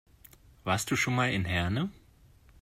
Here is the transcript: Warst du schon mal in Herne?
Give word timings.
Warst 0.63 0.89
du 0.89 0.95
schon 0.95 1.13
mal 1.13 1.31
in 1.31 1.45
Herne? 1.45 1.91